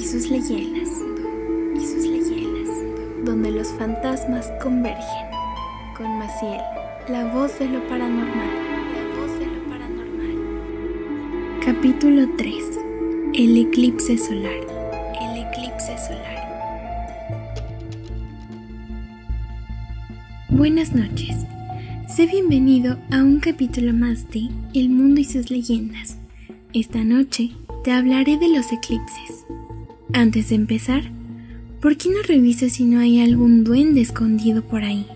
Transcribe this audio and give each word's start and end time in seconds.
y 0.00 0.02
sus 0.02 0.30
leyendas, 0.30 0.88
y 1.74 1.80
sus 1.80 2.06
leyendas, 2.06 2.70
donde 3.22 3.50
los 3.50 3.68
fantasmas 3.74 4.50
convergen. 4.62 5.28
Con 5.94 6.18
Maciel, 6.18 6.62
la 7.10 7.26
voz 7.34 7.58
de 7.58 7.68
lo 7.68 7.86
paranormal, 7.86 8.48
la 8.96 9.20
voz 9.20 9.38
de 9.38 9.44
lo 9.44 9.62
paranormal. 9.68 10.36
Capítulo 11.62 12.26
3. 12.38 12.54
El 13.34 13.58
eclipse 13.58 14.16
solar. 14.16 14.56
El 15.20 15.42
eclipse 15.42 15.94
solar. 15.98 16.48
Buenas 20.48 20.94
noches. 20.94 21.44
Sé 22.08 22.24
bienvenido 22.26 22.96
a 23.10 23.18
un 23.18 23.38
capítulo 23.38 23.92
más 23.92 24.30
de 24.30 24.48
El 24.72 24.88
mundo 24.88 25.20
y 25.20 25.24
sus 25.24 25.50
leyendas. 25.50 26.16
Esta 26.72 27.04
noche 27.04 27.50
te 27.84 27.92
hablaré 27.92 28.38
de 28.38 28.48
los 28.48 28.72
eclipses. 28.72 29.39
Antes 30.12 30.48
de 30.48 30.56
empezar, 30.56 31.02
¿por 31.80 31.96
qué 31.96 32.10
no 32.10 32.22
revisas 32.22 32.72
si 32.72 32.84
no 32.84 33.00
hay 33.00 33.20
algún 33.20 33.62
duende 33.62 34.00
escondido 34.00 34.62
por 34.62 34.82
ahí? 34.82 35.06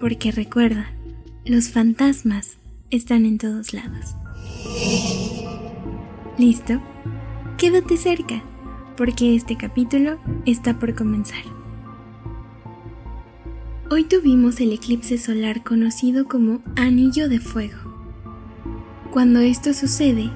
Porque 0.00 0.32
recuerda, 0.32 0.90
los 1.44 1.68
fantasmas 1.68 2.58
están 2.90 3.24
en 3.24 3.38
todos 3.38 3.72
lados. 3.72 4.16
¿Listo? 6.38 6.80
Quédate 7.56 7.96
cerca, 7.96 8.42
porque 8.96 9.36
este 9.36 9.56
capítulo 9.56 10.18
está 10.44 10.78
por 10.78 10.94
comenzar. 10.94 11.42
Hoy 13.88 14.04
tuvimos 14.04 14.60
el 14.60 14.72
eclipse 14.72 15.18
solar 15.18 15.62
conocido 15.62 16.26
como 16.26 16.60
Anillo 16.74 17.28
de 17.28 17.38
Fuego. 17.38 17.78
Cuando 19.12 19.38
esto 19.38 19.72
sucede, 19.72 20.30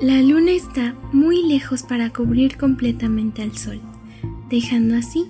la 0.00 0.20
luna 0.22 0.50
está 0.50 0.96
muy 1.12 1.46
lejos 1.46 1.84
para 1.84 2.10
cubrir 2.10 2.56
completamente 2.56 3.42
al 3.42 3.56
sol, 3.56 3.80
dejando 4.50 4.96
así 4.96 5.26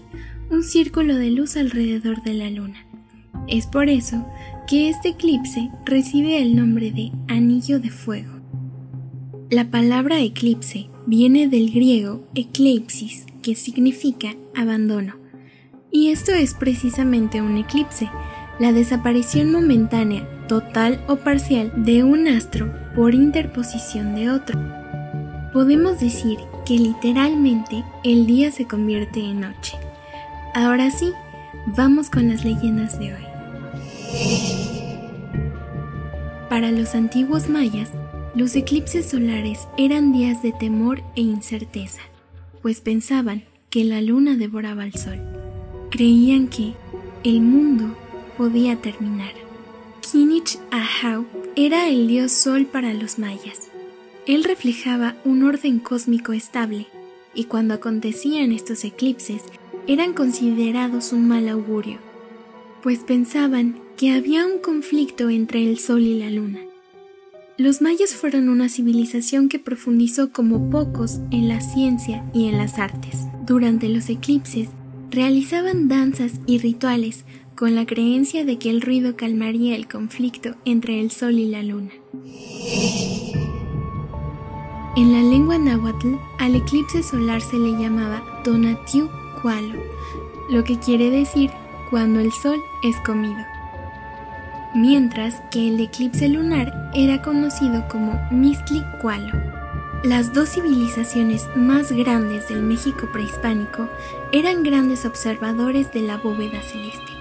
un 0.50 0.62
círculo 0.62 1.16
de 1.16 1.30
luz 1.30 1.56
alrededor 1.56 2.22
de 2.22 2.34
la 2.34 2.50
luna. 2.50 2.86
Es 3.46 3.66
por 3.66 3.90
eso 3.90 4.26
que 4.66 4.88
este 4.88 5.10
eclipse 5.10 5.70
recibe 5.84 6.40
el 6.40 6.56
nombre 6.56 6.90
de 6.92 7.12
anillo 7.28 7.78
de 7.78 7.90
fuego. 7.90 8.40
La 9.50 9.70
palabra 9.70 10.20
eclipse 10.20 10.88
viene 11.06 11.46
del 11.48 11.70
griego 11.70 12.26
eclipsis, 12.34 13.26
que 13.42 13.54
significa 13.54 14.34
abandono. 14.56 15.16
Y 15.90 16.08
esto 16.08 16.32
es 16.32 16.54
precisamente 16.54 17.42
un 17.42 17.58
eclipse, 17.58 18.08
la 18.58 18.72
desaparición 18.72 19.52
momentánea, 19.52 20.26
total 20.48 21.04
o 21.06 21.16
parcial 21.16 21.70
de 21.84 22.02
un 22.02 22.28
astro 22.28 22.83
por 22.94 23.14
interposición 23.14 24.14
de 24.14 24.30
otro. 24.30 24.58
Podemos 25.52 26.00
decir 26.00 26.38
que 26.64 26.78
literalmente 26.78 27.84
el 28.02 28.26
día 28.26 28.50
se 28.50 28.66
convierte 28.66 29.20
en 29.20 29.40
noche. 29.40 29.76
Ahora 30.54 30.90
sí, 30.90 31.12
vamos 31.76 32.10
con 32.10 32.28
las 32.28 32.44
leyendas 32.44 32.98
de 32.98 33.14
hoy. 33.14 33.24
Para 36.48 36.70
los 36.70 36.94
antiguos 36.94 37.48
mayas, 37.48 37.92
los 38.34 38.56
eclipses 38.56 39.06
solares 39.06 39.68
eran 39.76 40.12
días 40.12 40.42
de 40.42 40.52
temor 40.52 41.02
e 41.14 41.20
incerteza, 41.20 42.02
pues 42.62 42.80
pensaban 42.80 43.44
que 43.70 43.84
la 43.84 44.00
luna 44.00 44.36
devoraba 44.36 44.84
el 44.84 44.94
sol. 44.94 45.20
Creían 45.90 46.48
que 46.48 46.74
el 47.22 47.40
mundo 47.40 47.96
podía 48.36 48.76
terminar. 48.76 49.32
Kinich 50.00 50.58
Ahau 50.70 51.13
era 51.64 51.88
el 51.88 52.08
dios 52.08 52.30
sol 52.30 52.66
para 52.66 52.92
los 52.92 53.18
mayas. 53.18 53.70
Él 54.26 54.44
reflejaba 54.44 55.16
un 55.24 55.42
orden 55.44 55.78
cósmico 55.78 56.34
estable, 56.34 56.88
y 57.34 57.44
cuando 57.44 57.72
acontecían 57.72 58.52
estos 58.52 58.84
eclipses 58.84 59.40
eran 59.86 60.12
considerados 60.12 61.14
un 61.14 61.26
mal 61.26 61.48
augurio, 61.48 61.98
pues 62.82 62.98
pensaban 62.98 63.80
que 63.96 64.12
había 64.12 64.46
un 64.46 64.58
conflicto 64.58 65.30
entre 65.30 65.62
el 65.66 65.78
sol 65.78 66.02
y 66.02 66.18
la 66.18 66.28
luna. 66.28 66.60
Los 67.56 67.80
mayas 67.80 68.14
fueron 68.14 68.50
una 68.50 68.68
civilización 68.68 69.48
que 69.48 69.58
profundizó 69.58 70.32
como 70.32 70.68
pocos 70.68 71.20
en 71.30 71.48
la 71.48 71.62
ciencia 71.62 72.24
y 72.34 72.48
en 72.48 72.58
las 72.58 72.78
artes. 72.78 73.20
Durante 73.46 73.88
los 73.88 74.10
eclipses 74.10 74.68
realizaban 75.10 75.88
danzas 75.88 76.32
y 76.46 76.58
rituales 76.58 77.24
con 77.56 77.74
la 77.74 77.86
creencia 77.86 78.44
de 78.44 78.58
que 78.58 78.70
el 78.70 78.80
ruido 78.80 79.16
calmaría 79.16 79.76
el 79.76 79.86
conflicto 79.86 80.56
entre 80.64 81.00
el 81.00 81.10
sol 81.10 81.38
y 81.38 81.46
la 81.48 81.62
luna. 81.62 81.92
En 84.96 85.12
la 85.12 85.22
lengua 85.22 85.58
náhuatl, 85.58 86.14
al 86.38 86.54
eclipse 86.56 87.02
solar 87.02 87.40
se 87.40 87.56
le 87.56 87.72
llamaba 87.72 88.22
Donatiu 88.44 89.08
Kualo, 89.40 89.80
lo 90.50 90.64
que 90.64 90.78
quiere 90.78 91.10
decir 91.10 91.50
cuando 91.90 92.20
el 92.20 92.32
sol 92.32 92.60
es 92.82 92.96
comido. 93.00 93.44
Mientras 94.74 95.40
que 95.52 95.68
el 95.68 95.80
eclipse 95.80 96.28
lunar 96.28 96.90
era 96.94 97.22
conocido 97.22 97.86
como 97.88 98.20
Mistli 98.32 98.82
Kualo. 99.00 99.32
Las 100.02 100.32
dos 100.32 100.50
civilizaciones 100.50 101.48
más 101.54 101.92
grandes 101.92 102.48
del 102.48 102.62
México 102.62 103.08
prehispánico 103.12 103.88
eran 104.32 104.64
grandes 104.64 105.06
observadores 105.06 105.92
de 105.92 106.02
la 106.02 106.18
bóveda 106.18 106.60
celeste 106.60 107.13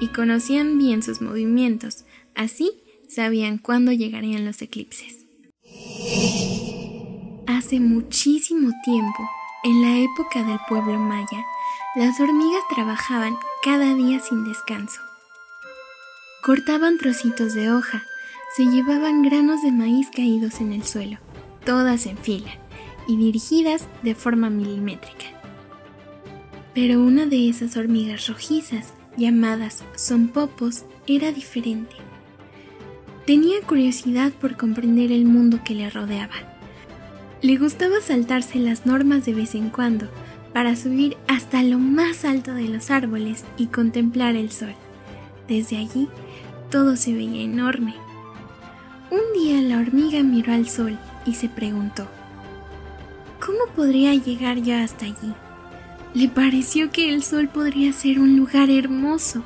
y 0.00 0.08
conocían 0.08 0.78
bien 0.78 1.02
sus 1.02 1.20
movimientos, 1.20 2.04
así 2.34 2.82
sabían 3.08 3.58
cuándo 3.58 3.92
llegarían 3.92 4.44
los 4.44 4.60
eclipses. 4.62 5.26
Hace 7.46 7.78
muchísimo 7.78 8.70
tiempo, 8.82 9.28
en 9.62 9.82
la 9.82 9.98
época 9.98 10.42
del 10.42 10.58
pueblo 10.68 10.98
maya, 10.98 11.44
las 11.94 12.18
hormigas 12.20 12.62
trabajaban 12.74 13.36
cada 13.62 13.94
día 13.94 14.20
sin 14.20 14.44
descanso. 14.44 15.00
Cortaban 16.42 16.96
trocitos 16.96 17.52
de 17.52 17.70
hoja, 17.70 18.02
se 18.56 18.64
llevaban 18.64 19.22
granos 19.22 19.62
de 19.62 19.72
maíz 19.72 20.08
caídos 20.14 20.60
en 20.60 20.72
el 20.72 20.84
suelo, 20.84 21.18
todas 21.64 22.06
en 22.06 22.16
fila 22.16 22.50
y 23.06 23.16
dirigidas 23.16 23.88
de 24.02 24.14
forma 24.14 24.48
milimétrica. 24.48 25.26
Pero 26.74 27.00
una 27.00 27.26
de 27.26 27.48
esas 27.48 27.76
hormigas 27.76 28.26
rojizas 28.28 28.94
llamadas 29.20 29.84
son 29.94 30.28
popos, 30.28 30.84
era 31.06 31.30
diferente. 31.30 31.94
Tenía 33.26 33.60
curiosidad 33.60 34.32
por 34.32 34.56
comprender 34.56 35.12
el 35.12 35.26
mundo 35.26 35.60
que 35.64 35.74
le 35.74 35.88
rodeaba. 35.90 36.34
Le 37.42 37.56
gustaba 37.56 38.00
saltarse 38.00 38.58
las 38.58 38.86
normas 38.86 39.24
de 39.24 39.34
vez 39.34 39.54
en 39.54 39.70
cuando 39.70 40.08
para 40.52 40.74
subir 40.74 41.16
hasta 41.28 41.62
lo 41.62 41.78
más 41.78 42.24
alto 42.24 42.54
de 42.54 42.68
los 42.68 42.90
árboles 42.90 43.44
y 43.56 43.66
contemplar 43.66 44.34
el 44.34 44.50
sol. 44.50 44.74
Desde 45.46 45.76
allí 45.76 46.08
todo 46.70 46.96
se 46.96 47.12
veía 47.12 47.42
enorme. 47.42 47.94
Un 49.10 49.40
día 49.40 49.60
la 49.62 49.78
hormiga 49.78 50.22
miró 50.22 50.52
al 50.52 50.68
sol 50.68 50.98
y 51.26 51.34
se 51.34 51.48
preguntó, 51.48 52.06
¿cómo 53.44 53.58
podría 53.76 54.14
llegar 54.14 54.58
yo 54.58 54.76
hasta 54.76 55.06
allí? 55.06 55.34
Le 56.12 56.28
pareció 56.28 56.90
que 56.90 57.12
el 57.12 57.22
sol 57.22 57.48
podría 57.48 57.92
ser 57.92 58.18
un 58.18 58.36
lugar 58.36 58.68
hermoso. 58.68 59.44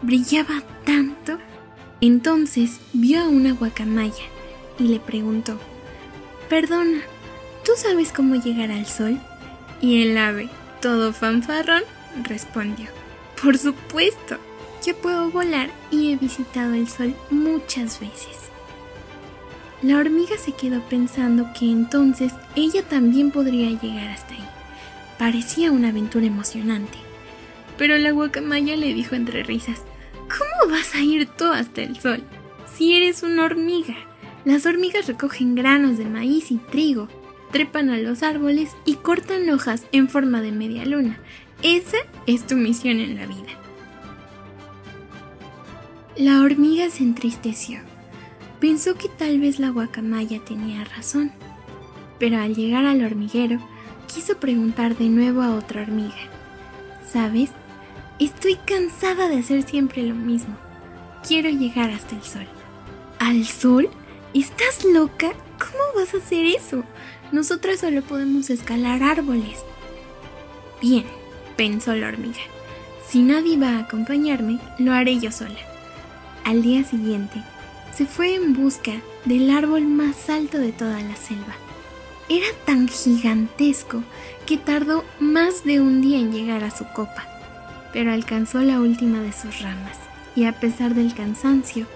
Brillaba 0.00 0.62
tanto. 0.84 1.38
Entonces 2.00 2.80
vio 2.92 3.22
a 3.22 3.28
una 3.28 3.52
guacamaya 3.52 4.24
y 4.78 4.84
le 4.84 5.00
preguntó, 5.00 5.58
Perdona, 6.48 7.00
¿tú 7.64 7.72
sabes 7.76 8.12
cómo 8.12 8.36
llegar 8.36 8.70
al 8.70 8.86
sol? 8.86 9.18
Y 9.80 10.02
el 10.02 10.16
ave, 10.16 10.48
todo 10.80 11.12
fanfarrón, 11.12 11.82
respondió, 12.22 12.86
Por 13.42 13.58
supuesto, 13.58 14.36
yo 14.86 14.96
puedo 14.96 15.30
volar 15.30 15.70
y 15.90 16.12
he 16.12 16.16
visitado 16.16 16.74
el 16.74 16.88
sol 16.88 17.14
muchas 17.30 18.00
veces. 18.00 18.36
La 19.82 19.98
hormiga 19.98 20.38
se 20.38 20.52
quedó 20.52 20.80
pensando 20.88 21.50
que 21.58 21.66
entonces 21.70 22.32
ella 22.54 22.82
también 22.82 23.30
podría 23.30 23.70
llegar 23.70 24.08
hasta 24.08 24.34
ahí. 24.34 24.55
Parecía 25.18 25.72
una 25.72 25.88
aventura 25.88 26.26
emocionante. 26.26 26.98
Pero 27.78 27.96
la 27.98 28.10
guacamaya 28.10 28.76
le 28.76 28.94
dijo 28.94 29.14
entre 29.14 29.42
risas, 29.42 29.82
¿Cómo 30.28 30.72
vas 30.72 30.94
a 30.94 31.00
ir 31.00 31.26
tú 31.26 31.44
hasta 31.44 31.82
el 31.82 31.98
sol? 32.00 32.22
Si 32.74 32.94
eres 32.94 33.22
una 33.22 33.44
hormiga. 33.44 33.96
Las 34.44 34.66
hormigas 34.66 35.06
recogen 35.06 35.54
granos 35.54 35.98
de 35.98 36.04
maíz 36.04 36.50
y 36.50 36.56
trigo, 36.56 37.08
trepan 37.52 37.90
a 37.90 37.98
los 37.98 38.22
árboles 38.22 38.76
y 38.84 38.94
cortan 38.94 39.48
hojas 39.50 39.86
en 39.92 40.08
forma 40.08 40.40
de 40.40 40.52
media 40.52 40.84
luna. 40.84 41.18
Esa 41.62 41.96
es 42.26 42.46
tu 42.46 42.54
misión 42.54 42.98
en 42.98 43.16
la 43.16 43.26
vida. 43.26 43.48
La 46.16 46.42
hormiga 46.42 46.90
se 46.90 47.02
entristeció. 47.02 47.80
Pensó 48.60 48.94
que 48.94 49.08
tal 49.08 49.38
vez 49.38 49.58
la 49.58 49.70
guacamaya 49.70 50.44
tenía 50.44 50.84
razón. 50.84 51.32
Pero 52.18 52.38
al 52.38 52.54
llegar 52.54 52.84
al 52.84 53.04
hormiguero, 53.04 53.60
quiso 54.06 54.36
preguntar 54.38 54.96
de 54.96 55.08
nuevo 55.08 55.42
a 55.42 55.54
otra 55.54 55.82
hormiga. 55.82 56.16
¿Sabes? 57.10 57.50
Estoy 58.18 58.56
cansada 58.56 59.28
de 59.28 59.38
hacer 59.38 59.62
siempre 59.62 60.02
lo 60.02 60.14
mismo. 60.14 60.56
Quiero 61.26 61.48
llegar 61.50 61.90
hasta 61.90 62.16
el 62.16 62.22
sol. 62.22 62.46
¿Al 63.18 63.44
sol? 63.46 63.90
¿Estás 64.32 64.84
loca? 64.84 65.32
¿Cómo 65.58 66.00
vas 66.00 66.14
a 66.14 66.18
hacer 66.18 66.46
eso? 66.46 66.84
Nosotras 67.32 67.80
solo 67.80 68.02
podemos 68.02 68.50
escalar 68.50 69.02
árboles. 69.02 69.64
Bien, 70.80 71.04
pensó 71.56 71.94
la 71.94 72.08
hormiga. 72.08 72.40
Si 73.06 73.22
nadie 73.22 73.58
va 73.58 73.76
a 73.76 73.80
acompañarme, 73.80 74.60
lo 74.78 74.92
haré 74.92 75.18
yo 75.18 75.32
sola. 75.32 75.58
Al 76.44 76.62
día 76.62 76.84
siguiente, 76.84 77.42
se 77.92 78.06
fue 78.06 78.34
en 78.34 78.52
busca 78.52 78.92
del 79.24 79.50
árbol 79.50 79.82
más 79.86 80.28
alto 80.28 80.58
de 80.58 80.72
toda 80.72 81.00
la 81.00 81.16
selva. 81.16 81.56
Era 82.28 82.46
tan 82.64 82.88
gigantesco 82.88 84.02
que 84.46 84.56
tardó 84.56 85.04
más 85.20 85.64
de 85.64 85.80
un 85.80 86.02
día 86.02 86.18
en 86.18 86.32
llegar 86.32 86.64
a 86.64 86.76
su 86.76 86.84
copa, 86.92 87.26
pero 87.92 88.12
alcanzó 88.12 88.60
la 88.60 88.80
última 88.80 89.20
de 89.20 89.32
sus 89.32 89.60
ramas 89.60 89.98
y 90.34 90.44
a 90.44 90.52
pesar 90.52 90.94
del 90.94 91.14
cansancio, 91.14 91.86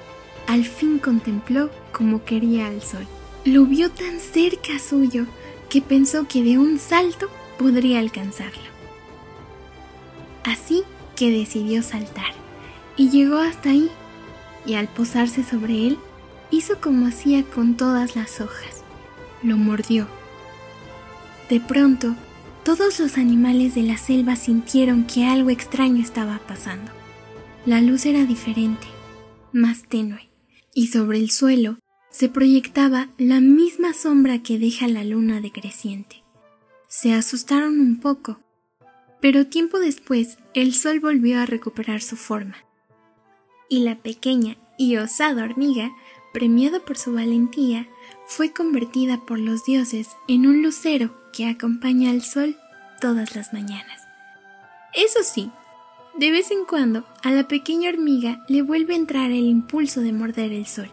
al 0.46 0.64
fin 0.64 0.98
contempló 0.98 1.70
como 1.92 2.24
quería 2.24 2.68
al 2.68 2.82
sol. 2.82 3.06
Lo 3.44 3.64
vio 3.66 3.90
tan 3.90 4.20
cerca 4.20 4.78
suyo 4.78 5.26
que 5.68 5.80
pensó 5.80 6.26
que 6.28 6.42
de 6.42 6.58
un 6.58 6.78
salto 6.78 7.28
podría 7.58 7.98
alcanzarlo. 7.98 8.70
Así 10.44 10.82
que 11.16 11.30
decidió 11.30 11.82
saltar 11.82 12.32
y 12.96 13.10
llegó 13.10 13.38
hasta 13.38 13.70
ahí 13.70 13.90
y 14.64 14.74
al 14.74 14.88
posarse 14.88 15.42
sobre 15.42 15.86
él 15.86 15.98
hizo 16.50 16.80
como 16.80 17.06
hacía 17.06 17.44
con 17.44 17.76
todas 17.76 18.16
las 18.16 18.40
hojas. 18.40 18.82
Lo 19.42 19.56
mordió. 19.56 20.19
De 21.50 21.58
pronto, 21.58 22.14
todos 22.64 23.00
los 23.00 23.18
animales 23.18 23.74
de 23.74 23.82
la 23.82 23.98
selva 23.98 24.36
sintieron 24.36 25.04
que 25.04 25.26
algo 25.26 25.50
extraño 25.50 26.00
estaba 26.00 26.38
pasando. 26.46 26.92
La 27.66 27.80
luz 27.80 28.06
era 28.06 28.24
diferente, 28.24 28.86
más 29.52 29.82
tenue, 29.82 30.30
y 30.74 30.86
sobre 30.86 31.18
el 31.18 31.32
suelo 31.32 31.78
se 32.08 32.28
proyectaba 32.28 33.08
la 33.18 33.40
misma 33.40 33.94
sombra 33.94 34.44
que 34.44 34.60
deja 34.60 34.86
la 34.86 35.02
luna 35.02 35.40
decreciente. 35.40 36.22
Se 36.86 37.14
asustaron 37.14 37.80
un 37.80 37.98
poco, 37.98 38.38
pero 39.20 39.48
tiempo 39.48 39.80
después 39.80 40.38
el 40.54 40.72
sol 40.72 41.00
volvió 41.00 41.40
a 41.40 41.46
recuperar 41.46 42.00
su 42.00 42.14
forma. 42.14 42.58
Y 43.68 43.80
la 43.80 43.98
pequeña 43.98 44.56
y 44.78 44.98
osada 44.98 45.42
hormiga, 45.42 45.90
premiada 46.32 46.78
por 46.78 46.96
su 46.96 47.12
valentía, 47.12 47.88
fue 48.28 48.52
convertida 48.52 49.20
por 49.26 49.40
los 49.40 49.64
dioses 49.64 50.10
en 50.28 50.46
un 50.46 50.62
lucero 50.62 51.19
que 51.32 51.46
acompaña 51.46 52.10
al 52.10 52.22
sol 52.22 52.56
todas 53.00 53.34
las 53.34 53.52
mañanas. 53.52 54.02
Eso 54.94 55.20
sí, 55.22 55.50
de 56.18 56.30
vez 56.30 56.50
en 56.50 56.64
cuando, 56.64 57.06
a 57.22 57.30
la 57.30 57.48
pequeña 57.48 57.88
hormiga 57.90 58.44
le 58.48 58.62
vuelve 58.62 58.94
a 58.94 58.98
entrar 58.98 59.30
el 59.30 59.46
impulso 59.46 60.00
de 60.00 60.12
morder 60.12 60.52
el 60.52 60.66
sol, 60.66 60.90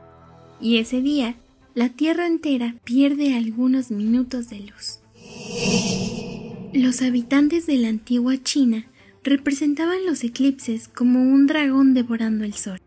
y 0.61 0.77
ese 0.77 1.01
día 1.01 1.35
la 1.73 1.89
Tierra 1.89 2.25
entera 2.25 2.75
pierde 2.83 3.35
algunos 3.35 3.91
minutos 3.91 4.49
de 4.49 4.59
luz. 4.61 4.99
Los 6.73 7.01
habitantes 7.01 7.65
de 7.65 7.77
la 7.77 7.89
antigua 7.89 8.37
China 8.41 8.85
representaban 9.23 10.05
los 10.05 10.23
eclipses 10.23 10.87
como 10.87 11.21
un 11.21 11.47
dragón 11.47 11.93
devorando 11.93 12.45
el 12.45 12.53
sol. 12.53 12.79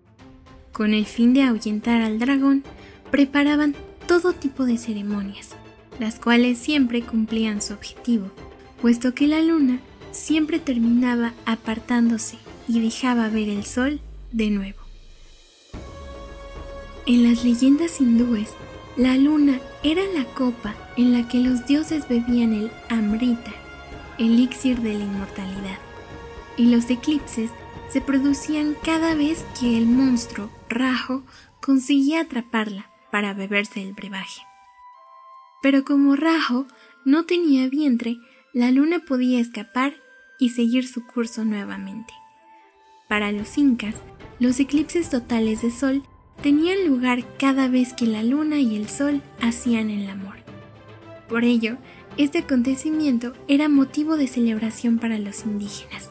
Con 0.73 0.95
el 0.95 1.07
fin 1.07 1.35
de 1.35 1.43
ahuyentar 1.43 2.01
al 2.01 2.19
dragón, 2.19 2.65
preparaban 3.11 3.75
todo 4.07 4.33
tipo 4.33 4.65
de 4.65 4.79
ceremonias, 4.79 5.51
las 6.01 6.19
cuales 6.19 6.59
siempre 6.59 7.03
cumplían 7.03 7.61
su 7.61 7.75
objetivo, 7.75 8.31
puesto 8.81 9.15
que 9.15 9.29
la 9.29 9.41
luna 9.43 9.81
siempre 10.11 10.59
terminaba 10.59 11.35
apartándose 11.45 12.39
y 12.67 12.81
dejaba 12.81 13.29
ver 13.29 13.51
el 13.51 13.65
sol 13.65 14.01
de 14.33 14.51
nuevo. 14.51 14.81
En 17.07 17.29
las 17.29 17.45
leyendas 17.45 18.01
hindúes, 18.01 18.49
la 18.97 19.17
luna 19.17 19.61
era 19.83 20.03
la 20.15 20.25
copa 20.25 20.75
en 20.97 21.13
la 21.13 21.29
que 21.29 21.39
los 21.39 21.67
dioses 21.67 22.09
bebían 22.09 22.55
el 22.55 22.71
amrita, 22.89 23.53
elixir 24.19 24.81
de 24.81 24.95
la 24.95 25.05
inmortalidad, 25.05 25.79
y 26.57 26.67
los 26.67 26.89
eclipses 26.89 27.51
se 27.91 28.01
producían 28.01 28.75
cada 28.83 29.15
vez 29.15 29.45
que 29.59 29.77
el 29.77 29.87
monstruo 29.87 30.51
Rajo 30.69 31.25
conseguía 31.61 32.23
atraparla 32.23 32.91
para 33.11 33.35
beberse 33.35 33.83
el 33.83 33.93
brebaje. 33.93 34.50
Pero 35.63 35.85
como 35.85 36.17
Rajo 36.17 36.67
no 37.05 37.25
tenía 37.25 37.69
vientre, 37.69 38.19
la 38.53 38.71
luna 38.71 39.01
podía 39.01 39.41
escapar 39.41 39.95
y 40.39 40.51
seguir 40.51 40.89
su 40.89 41.07
curso 41.07 41.45
nuevamente. 41.45 42.13
Para 43.09 43.31
los 43.33 43.59
incas, 43.59 43.95
los 44.39 44.59
eclipses 44.59 45.11
totales 45.11 45.63
de 45.63 45.71
sol 45.71 46.03
tenían 46.43 46.87
lugar 46.87 47.25
cada 47.39 47.69
vez 47.69 47.93
que 47.93 48.07
la 48.07 48.23
luna 48.23 48.59
y 48.61 48.77
el 48.77 48.89
sol 48.89 49.23
hacían 49.41 49.91
el 49.91 50.09
amor. 50.09 50.37
Por 51.29 51.45
ello, 51.45 51.77
este 52.17 52.39
acontecimiento 52.39 53.35
era 53.49 53.69
motivo 53.69 54.17
de 54.17 54.27
celebración 54.27 54.99
para 54.99 55.19
los 55.19 55.45
indígenas. 55.45 56.11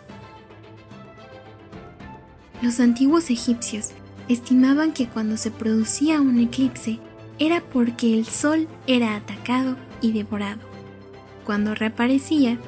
Los 2.62 2.80
antiguos 2.80 3.30
egipcios 3.30 3.92
estimaban 4.28 4.94
que 4.94 5.08
cuando 5.08 5.38
se 5.38 5.50
producía 5.52 6.22
un 6.22 6.40
eclipse 6.40 7.00
era 7.40 7.62
porque 7.62 8.18
el 8.18 8.26
sol 8.26 8.68
era 8.88 9.16
atacado 9.16 9.78
y 10.02 10.12
devorado 10.12 10.70
cuando 11.50 11.74
reaparecía, 11.74 12.60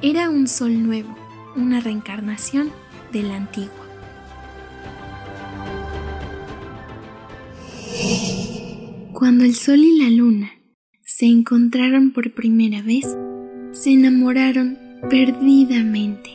era 0.00 0.30
un 0.30 0.48
sol 0.48 0.82
nuevo, 0.82 1.14
una 1.56 1.80
reencarnación 1.80 2.70
del 3.12 3.30
antiguo. 3.32 3.68
Cuando 9.12 9.44
el 9.44 9.54
sol 9.54 9.80
y 9.80 9.98
la 10.02 10.08
luna 10.08 10.52
se 11.02 11.26
encontraron 11.26 12.12
por 12.12 12.32
primera 12.32 12.80
vez, 12.80 13.14
se 13.72 13.90
enamoraron 13.90 14.78
perdidamente 15.10 16.30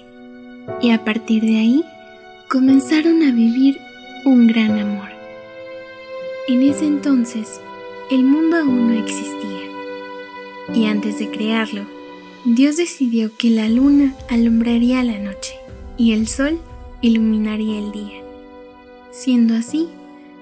y 0.80 0.92
a 0.92 1.04
partir 1.04 1.42
de 1.42 1.58
ahí 1.58 1.84
comenzaron 2.52 3.24
a 3.24 3.32
vivir 3.32 3.80
un 4.26 4.46
gran 4.46 4.78
amor. 4.78 5.10
En 6.48 6.62
ese 6.62 6.86
entonces, 6.86 7.60
el 8.10 8.24
mundo 8.24 8.58
aún 8.58 8.88
no 8.88 8.94
existía 8.94 9.40
y 10.74 10.86
antes 10.86 11.20
de 11.20 11.30
crearlo, 11.30 11.86
Dios 12.46 12.78
decidió 12.78 13.36
que 13.36 13.50
la 13.50 13.68
luna 13.70 14.16
alumbraría 14.30 15.04
la 15.04 15.20
noche 15.20 15.56
y 15.98 16.14
el 16.14 16.28
sol 16.28 16.60
iluminaría 17.02 17.80
el 17.80 17.92
día. 17.92 18.24
Siendo 19.12 19.56
así, 19.56 19.88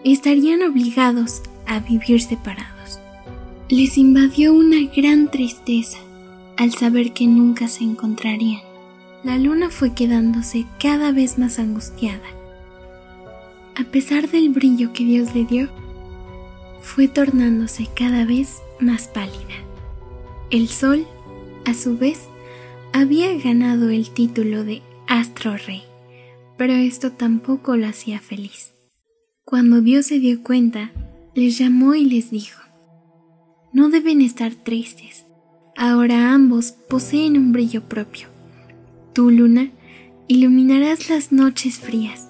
estarían 0.04 0.62
obligados 0.64 1.42
a 1.66 1.80
vivir 1.80 2.22
separados. 2.22 3.00
Les 3.70 3.98
invadió 3.98 4.54
una 4.54 4.78
gran 4.96 5.30
tristeza 5.30 5.98
al 6.58 6.74
saber 6.74 7.14
que 7.14 7.28
nunca 7.28 7.68
se 7.68 7.84
encontrarían. 7.84 8.62
La 9.24 9.38
luna 9.38 9.70
fue 9.70 9.94
quedándose 9.94 10.66
cada 10.80 11.12
vez 11.12 11.38
más 11.38 11.60
angustiada. 11.60 12.28
A 13.76 13.84
pesar 13.84 14.30
del 14.30 14.50
brillo 14.50 14.94
que 14.94 15.04
Dios 15.04 15.36
le 15.36 15.46
dio, 15.46 15.70
fue 16.82 17.08
tornándose 17.08 17.88
cada 17.96 18.26
vez 18.26 18.62
más 18.80 19.08
pálida. 19.08 19.56
El 20.50 20.70
Sol, 20.70 21.06
a 21.66 21.74
su 21.74 21.98
vez, 21.98 22.28
había 22.94 23.38
ganado 23.38 23.90
el 23.90 24.10
título 24.12 24.64
de 24.64 24.82
Astro 25.08 25.56
Rey, 25.58 25.84
pero 26.58 26.74
esto 26.74 27.12
tampoco 27.12 27.76
lo 27.76 27.88
hacía 27.88 28.20
feliz. 28.20 28.74
Cuando 29.44 29.82
Dios 29.82 30.08
se 30.08 30.20
dio 30.20 30.42
cuenta, 30.44 30.92
les 31.36 31.58
llamó 31.58 31.96
y 31.96 32.06
les 32.06 32.32
dijo, 32.32 32.62
No 33.72 33.90
deben 33.90 34.22
estar 34.22 34.54
tristes, 34.56 35.26
ahora 35.78 36.34
ambos 36.34 36.72
poseen 36.72 37.38
un 37.38 37.52
brillo 37.52 37.84
propio. 37.88 38.28
Tú, 39.14 39.32
luna, 39.32 39.72
iluminarás 40.28 41.10
las 41.10 41.32
noches 41.32 41.80
frías, 41.80 42.27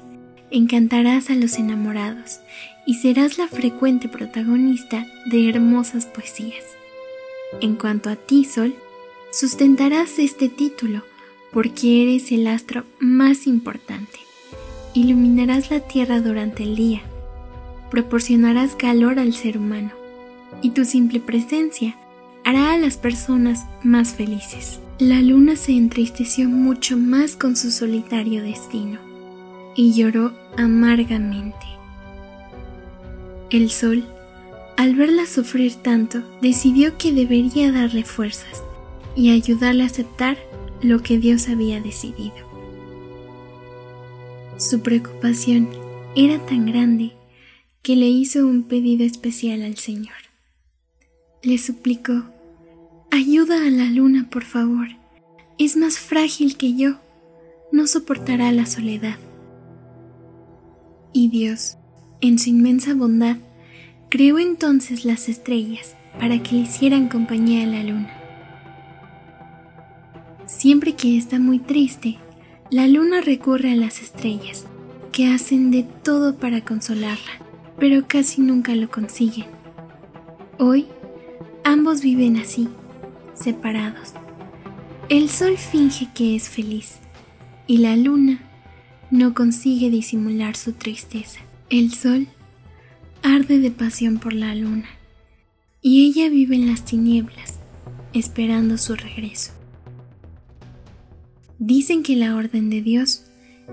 encantarás 0.52 1.30
a 1.30 1.36
los 1.36 1.58
enamorados 1.58 2.40
y 2.86 2.96
serás 2.96 3.38
la 3.38 3.48
frecuente 3.48 4.08
protagonista 4.08 5.06
de 5.26 5.50
hermosas 5.50 6.06
poesías. 6.06 6.64
En 7.62 7.76
cuanto 7.76 8.10
a 8.10 8.16
ti, 8.16 8.46
Sol, 8.46 8.76
sustentarás 9.32 10.20
este 10.20 10.50
título 10.50 11.04
porque 11.52 12.04
eres 12.04 12.32
el 12.32 12.48
astro 12.48 12.86
más 13.00 13.48
importante. 13.48 14.20
Iluminarás 14.94 15.70
la 15.70 15.82
Tierra 15.82 16.22
durante 16.22 16.64
el 16.64 16.76
día, 16.76 17.02
proporcionarás 17.92 18.76
calor 18.76 19.20
al 19.20 19.34
ser 19.34 19.58
humano 19.58 19.92
y 20.62 20.72
tu 20.72 20.86
simple 20.86 21.20
presencia 21.20 21.96
hará 22.44 22.72
a 22.72 22.78
las 22.78 22.98
personas 22.98 23.66
más 23.84 24.14
felices. 24.14 24.80
La 25.00 25.22
luna 25.22 25.56
se 25.56 25.74
entristeció 25.74 26.50
mucho 26.50 26.98
más 26.98 27.36
con 27.36 27.56
su 27.56 27.70
solitario 27.70 28.42
destino 28.42 29.07
y 29.78 29.94
lloró 29.94 30.34
amargamente. 30.58 31.66
El 33.50 33.72
sol 33.72 34.04
al 34.78 34.94
verla 34.94 35.26
sufrir 35.26 35.74
tanto, 35.74 36.22
decidió 36.40 37.00
que 37.00 37.12
debería 37.12 37.72
darle 37.72 38.04
fuerzas 38.04 38.62
y 39.16 39.32
ayudarle 39.32 39.82
a 39.82 39.88
aceptar 39.88 40.38
lo 40.84 41.02
que 41.02 41.18
Dios 41.18 41.50
había 41.50 41.82
decidido. 41.82 42.36
Su 44.58 44.82
preocupación 44.82 45.68
era 46.16 46.38
tan 46.46 46.68
grande 46.68 47.14
que 47.82 47.96
le 47.96 48.06
hizo 48.06 48.46
un 48.46 48.64
pedido 48.64 49.04
especial 49.04 49.64
al 49.64 49.78
Señor. 49.78 50.16
Le 51.42 51.58
suplicó, 51.58 52.26
ayuda 53.10 53.66
a 53.66 53.72
la 53.72 53.86
luna, 53.86 54.30
por 54.30 54.44
favor. 54.44 54.90
es 55.58 55.76
más 55.76 55.98
frágil 55.98 56.56
que 56.56 56.76
yo, 56.76 57.00
no 57.72 57.88
soportará 57.88 58.52
la 58.52 58.68
soledad. 58.68 59.18
Y 61.20 61.30
Dios, 61.30 61.78
en 62.22 62.38
su 62.38 62.52
inmensa 62.52 62.94
bondad, 62.94 63.38
creó 64.08 64.38
entonces 64.38 65.04
las 65.04 65.30
estrellas 65.30 65.96
para 66.20 66.44
que 66.44 66.54
le 66.54 66.62
hicieran 66.62 67.10
compañía 67.10 67.64
a 67.64 67.66
la 67.66 67.82
luna. 67.82 68.14
Siempre 70.46 70.94
que 70.94 71.18
está 71.18 71.40
muy 71.40 71.58
triste, 71.58 72.18
la 72.70 72.88
luna 72.88 73.22
recurre 73.22 73.72
a 73.72 73.76
las 73.76 74.04
estrellas, 74.04 74.68
que 75.12 75.34
hacen 75.34 75.72
de 75.72 75.82
todo 76.04 76.36
para 76.36 76.64
consolarla, 76.64 77.42
pero 77.80 78.08
casi 78.08 78.42
nunca 78.42 78.76
lo 78.76 78.92
consiguen. 78.92 79.48
Hoy, 80.60 80.86
ambos 81.64 82.02
viven 82.02 82.38
así, 82.38 82.68
separados. 83.34 84.14
El 85.10 85.30
sol 85.30 85.58
finge 85.58 86.10
que 86.14 86.36
es 86.36 86.48
feliz 86.48 87.00
y 87.66 87.80
la 87.80 87.96
luna 87.96 88.47
no 89.12 89.34
consigue 89.34 89.90
disimular 89.90 90.56
su 90.56 90.74
tristeza. 90.74 91.40
El 91.70 91.94
sol 91.94 92.28
arde 93.24 93.60
de 93.60 93.72
pasión 93.72 94.20
por 94.20 94.34
la 94.34 94.56
luna 94.56 94.90
y 95.82 96.06
ella 96.06 96.30
vive 96.30 96.56
en 96.56 96.68
las 96.68 96.86
tinieblas, 96.86 97.60
esperando 98.14 98.78
su 98.78 98.96
regreso. 98.96 99.52
Dicen 101.60 102.04
que 102.04 102.16
la 102.16 102.36
orden 102.36 102.70
de 102.70 102.82
Dios 102.82 103.24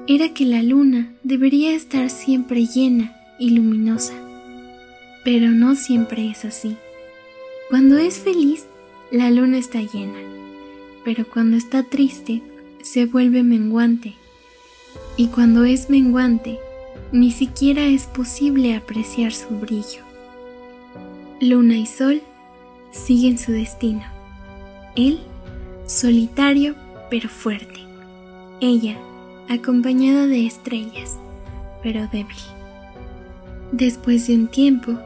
era 0.08 0.34
que 0.34 0.44
la 0.44 0.62
luna 0.62 1.12
debería 1.22 1.74
estar 1.74 2.10
siempre 2.10 2.66
llena 2.66 3.16
y 3.38 3.50
luminosa, 3.50 4.14
pero 5.24 5.50
no 5.50 5.74
siempre 5.76 6.30
es 6.30 6.44
así. 6.44 6.76
Cuando 7.68 7.96
es 7.98 8.18
feliz, 8.18 8.66
la 9.10 9.30
luna 9.30 9.58
está 9.58 9.80
llena, 9.80 10.18
pero 11.04 11.26
cuando 11.28 11.56
está 11.56 11.82
triste, 11.82 12.42
se 12.82 13.06
vuelve 13.06 13.42
menguante, 13.42 14.14
y 15.16 15.28
cuando 15.28 15.64
es 15.64 15.90
menguante, 15.90 16.58
ni 17.12 17.30
siquiera 17.30 17.86
es 17.86 18.06
posible 18.06 18.74
apreciar 18.74 19.32
su 19.32 19.48
brillo. 19.48 20.02
Luna 21.40 21.76
y 21.76 21.86
sol 21.86 22.22
siguen 22.90 23.38
su 23.38 23.52
destino. 23.52 24.02
Él, 24.96 25.20
solitario 25.86 26.74
pero 27.10 27.28
fuerte. 27.28 27.80
Ella, 28.60 28.96
acompañada 29.48 30.26
de 30.26 30.46
estrellas, 30.46 31.16
pero 31.82 32.08
débil. 32.08 32.36
Después 33.70 34.26
de 34.26 34.34
un 34.34 34.48
tiempo, 34.48 34.98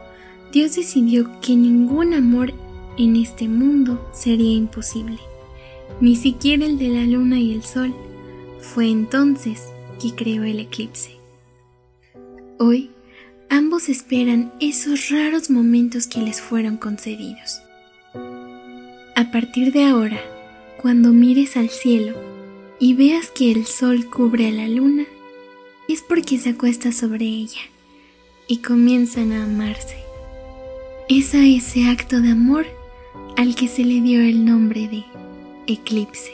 Dios 0.52 0.76
decidió 0.76 1.30
que 1.40 1.56
ningún 1.56 2.14
amor 2.14 2.54
en 2.96 3.16
este 3.16 3.48
mundo 3.48 4.08
sería 4.12 4.52
imposible, 4.52 5.18
ni 6.00 6.16
siquiera 6.16 6.64
el 6.64 6.78
de 6.78 6.88
la 6.88 7.04
luna 7.04 7.38
y 7.38 7.52
el 7.52 7.62
sol. 7.62 7.94
Fue 8.60 8.88
entonces 8.88 9.68
que 10.00 10.14
creó 10.14 10.44
el 10.44 10.60
eclipse. 10.60 11.16
Hoy, 12.58 12.90
ambos 13.50 13.88
esperan 13.88 14.52
esos 14.60 15.10
raros 15.10 15.50
momentos 15.50 16.06
que 16.06 16.20
les 16.20 16.40
fueron 16.40 16.76
concedidos. 16.76 17.60
A 19.16 19.30
partir 19.32 19.72
de 19.72 19.84
ahora, 19.84 20.20
cuando 20.80 21.12
mires 21.12 21.56
al 21.56 21.70
cielo 21.70 22.16
y 22.78 22.94
veas 22.94 23.30
que 23.30 23.50
el 23.50 23.66
sol 23.66 24.08
cubre 24.08 24.48
a 24.48 24.52
la 24.52 24.68
luna, 24.68 25.04
es 25.88 26.02
porque 26.02 26.38
se 26.38 26.50
acuesta 26.50 26.92
sobre 26.92 27.24
ella 27.24 27.60
y 28.46 28.58
comienzan 28.58 29.32
a 29.32 29.44
amarse. 29.44 29.96
Es 31.08 31.34
a 31.34 31.44
ese 31.44 31.88
acto 31.88 32.20
de 32.20 32.30
amor 32.30 32.66
al 33.36 33.54
que 33.54 33.68
se 33.68 33.84
le 33.84 34.00
dio 34.00 34.20
el 34.20 34.44
nombre 34.44 34.88
de 34.88 35.04
eclipse. 35.66 36.32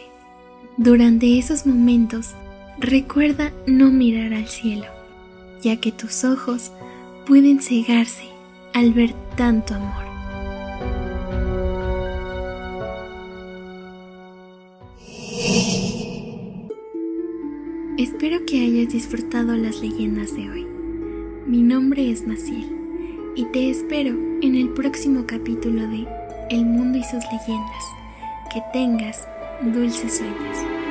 Durante 0.77 1.39
esos 1.39 1.67
momentos, 1.67 2.35
recuerda 2.79 3.53
no 3.67 3.91
mirar 3.91 4.35
al 4.35 4.49
cielo, 4.49 4.87
ya 5.63 5.77
que 5.77 5.93
tus 5.93 6.25
ojos 6.25 6.73
pueden 7.27 7.61
cegarse 7.61 8.25
al 8.73 8.93
ver 8.93 9.15
tanto 9.37 9.75
amor. 9.75 10.05
Espero 17.97 18.45
que 18.45 18.61
hayas 18.61 18.93
disfrutado 18.93 19.55
las 19.57 19.81
leyendas 19.81 20.35
de 20.35 20.51
hoy. 20.51 20.67
Mi 21.47 21.63
nombre 21.63 22.11
es 22.11 22.27
Maciel 22.27 22.71
y 23.37 23.45
te 23.47 23.71
espero 23.71 24.11
en 24.43 24.57
el 24.57 24.71
próximo 24.71 25.25
capítulo 25.27 25.87
de 25.89 26.07
El 26.51 26.67
mundo 26.67 26.99
y 26.99 27.05
sus 27.05 27.23
leyendas. 27.25 27.85
Que 28.53 28.63
tengas 28.73 29.27
dulces 29.63 30.19
sueños. 30.19 30.84